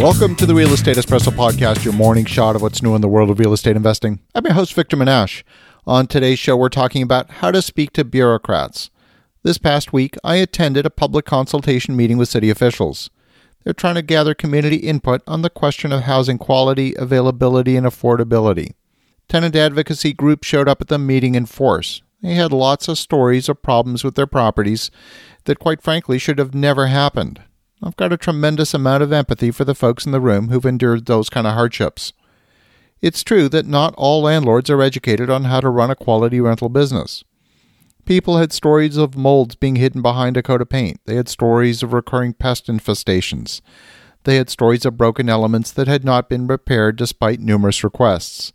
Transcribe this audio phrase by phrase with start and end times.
[0.00, 3.06] Welcome to the Real Estate Espresso Podcast, your morning shot of what's new in the
[3.06, 4.20] world of real estate investing.
[4.34, 5.42] I'm your host, Victor Menasce.
[5.86, 8.88] On today's show, we're talking about how to speak to bureaucrats.
[9.42, 13.10] This past week, I attended a public consultation meeting with city officials.
[13.62, 18.72] They're trying to gather community input on the question of housing quality, availability, and affordability.
[19.28, 22.00] Tenant advocacy groups showed up at the meeting in force.
[22.22, 24.90] They had lots of stories of problems with their properties
[25.44, 27.42] that, quite frankly, should have never happened.
[27.82, 31.06] I've got a tremendous amount of empathy for the folks in the room who've endured
[31.06, 32.12] those kind of hardships.
[33.00, 36.68] It's true that not all landlords are educated on how to run a quality rental
[36.68, 37.24] business.
[38.04, 41.00] People had stories of molds being hidden behind a coat of paint.
[41.06, 43.62] They had stories of recurring pest infestations.
[44.24, 48.52] They had stories of broken elements that had not been repaired despite numerous requests.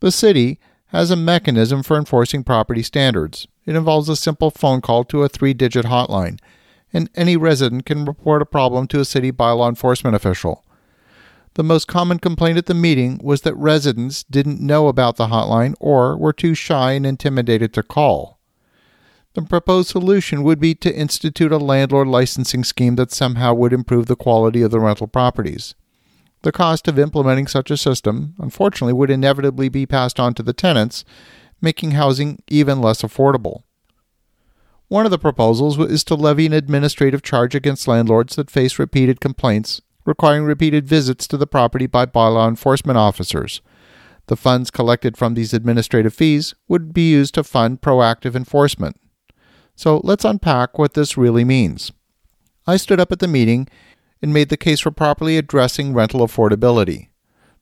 [0.00, 3.46] The city has a mechanism for enforcing property standards.
[3.66, 6.40] It involves a simple phone call to a three digit hotline
[6.92, 10.64] and any resident can report a problem to a city bylaw enforcement official.
[11.54, 15.74] The most common complaint at the meeting was that residents didn't know about the hotline
[15.80, 18.38] or were too shy and intimidated to call.
[19.34, 24.06] The proposed solution would be to institute a landlord licensing scheme that somehow would improve
[24.06, 25.74] the quality of the rental properties.
[26.42, 30.52] The cost of implementing such a system, unfortunately, would inevitably be passed on to the
[30.52, 31.04] tenants,
[31.60, 33.62] making housing even less affordable.
[34.92, 39.22] One of the proposals is to levy an administrative charge against landlords that face repeated
[39.22, 43.62] complaints, requiring repeated visits to the property by bylaw enforcement officers.
[44.26, 49.00] The funds collected from these administrative fees would be used to fund proactive enforcement.
[49.74, 51.90] So let's unpack what this really means.
[52.66, 53.68] I stood up at the meeting
[54.20, 57.08] and made the case for properly addressing rental affordability.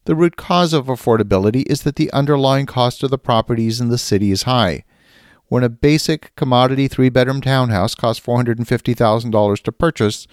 [0.07, 3.99] The root cause of affordability is that the underlying cost of the properties in the
[3.99, 4.83] city is high.
[5.51, 10.29] When a basic commodity three bedroom townhouse costs $450,000 to purchase,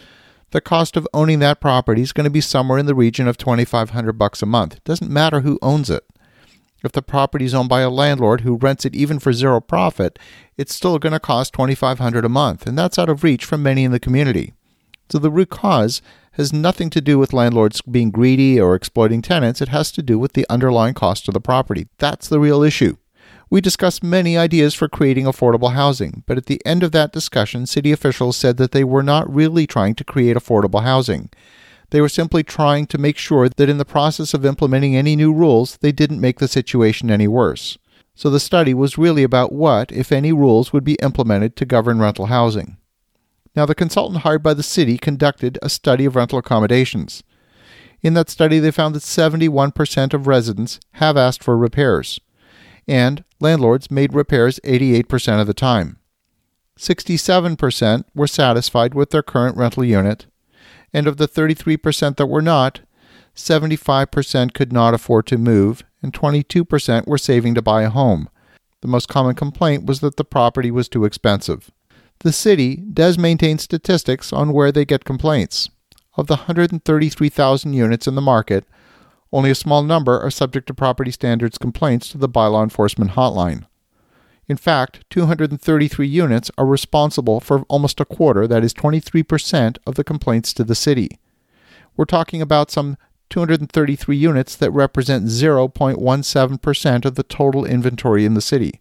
[0.52, 3.36] the cost of owning that property is going to be somewhere in the region of
[3.36, 4.76] 2500 bucks a month.
[4.76, 6.06] It doesn't matter who owns it.
[6.84, 10.20] If the property is owned by a landlord who rents it even for zero profit,
[10.56, 13.84] it's still going to cost 2500 a month, and that's out of reach for many
[13.86, 14.54] in the community.
[15.10, 16.00] So the root cause
[16.34, 19.62] has nothing to do with landlords being greedy or exploiting tenants.
[19.62, 21.88] It has to do with the underlying cost of the property.
[21.98, 22.98] That's the real issue.
[23.50, 27.66] We discussed many ideas for creating affordable housing, but at the end of that discussion,
[27.66, 31.30] city officials said that they were not really trying to create affordable housing.
[31.92, 35.32] They were simply trying to make sure that in the process of implementing any new
[35.32, 37.78] rules, they didn't make the situation any worse.
[38.16, 42.00] So the study was really about what, if any, rules would be implemented to govern
[42.00, 42.76] rental housing.
[43.56, 47.24] Now, the consultant hired by the city conducted a study of rental accommodations.
[48.02, 52.20] In that study, they found that 71% of residents have asked for repairs
[52.88, 55.98] and landlords made repairs 88% of the time.
[56.78, 60.28] 67% were satisfied with their current rental unit,
[60.94, 62.82] and of the 33% that were not,
[63.36, 68.30] 75% could not afford to move, and 22% were saving to buy a home.
[68.82, 71.72] The most common complaint was that the property was too expensive.
[72.20, 75.70] The city does maintain statistics on where they get complaints.
[76.16, 78.66] Of the 133,000 units in the market,
[79.32, 83.66] only a small number are subject to property standards complaints to the bylaw enforcement hotline.
[84.48, 90.04] In fact, 233 units are responsible for almost a quarter, that is 23% of the
[90.04, 91.20] complaints to the city.
[91.98, 92.98] We're talking about some
[93.30, 98.80] 233 units that represent 0.17% of the total inventory in the city.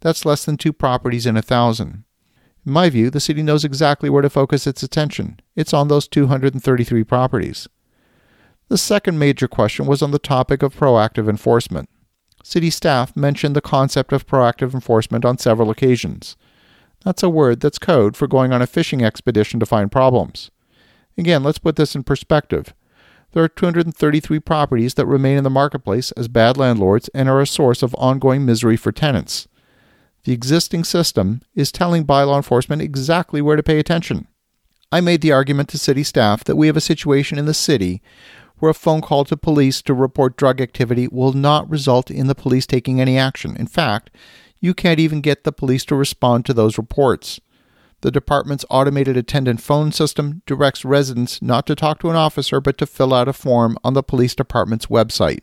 [0.00, 2.04] That's less than two properties in a thousand.
[2.66, 5.40] In my view, the city knows exactly where to focus its attention.
[5.54, 7.68] It's on those 233 properties.
[8.68, 11.88] The second major question was on the topic of proactive enforcement.
[12.42, 16.36] City staff mentioned the concept of proactive enforcement on several occasions.
[17.04, 20.50] That's a word that's code for going on a fishing expedition to find problems.
[21.16, 22.74] Again, let's put this in perspective.
[23.32, 27.46] There are 233 properties that remain in the marketplace as bad landlords and are a
[27.46, 29.46] source of ongoing misery for tenants.
[30.24, 34.26] The existing system is telling bylaw enforcement exactly where to pay attention.
[34.90, 38.02] I made the argument to city staff that we have a situation in the city
[38.58, 42.34] where a phone call to police to report drug activity will not result in the
[42.34, 43.56] police taking any action.
[43.56, 44.10] In fact,
[44.60, 47.40] you can't even get the police to respond to those reports.
[48.02, 52.78] The department's automated attendant phone system directs residents not to talk to an officer but
[52.78, 55.40] to fill out a form on the police department's website.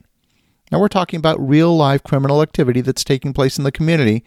[0.72, 4.24] Now we're talking about real live criminal activity that's taking place in the community,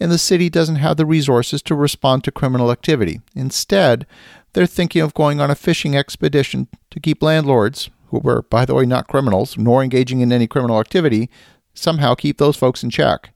[0.00, 3.20] and the city doesn't have the resources to respond to criminal activity.
[3.34, 4.06] Instead,
[4.52, 8.74] they're thinking of going on a fishing expedition to keep landlords, who were, by the
[8.74, 11.28] way, not criminals, nor engaging in any criminal activity,
[11.74, 13.30] somehow keep those folks in check.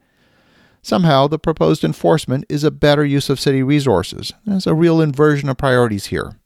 [0.83, 4.33] Somehow, the proposed enforcement is a better use of city resources.
[4.45, 6.39] There's a real inversion of priorities here.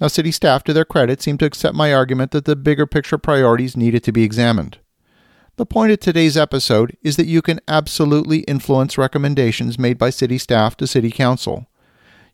[0.00, 3.18] Now, city staff, to their credit, seem to accept my argument that the bigger picture
[3.18, 4.78] priorities needed to be examined.
[5.56, 10.38] The point of today's episode is that you can absolutely influence recommendations made by city
[10.38, 11.66] staff to city council.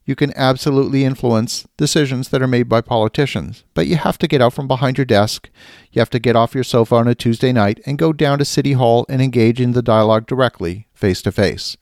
[0.08, 4.40] You can absolutely influence decisions that are made by politicians, but you have to get
[4.40, 5.50] out from behind your desk.
[5.92, 8.46] You have to get off your sofa on a Tuesday night and go down to
[8.46, 11.76] City Hall and engage in the dialogue directly, face to face.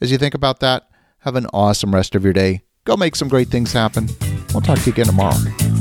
[0.00, 0.88] As you think about that,
[1.22, 2.62] have an awesome rest of your day.
[2.84, 4.08] Go make some great things happen.
[4.52, 5.73] We'll talk to you again tomorrow.